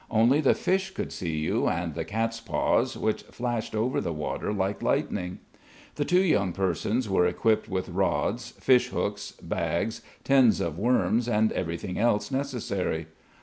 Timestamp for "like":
4.51-4.81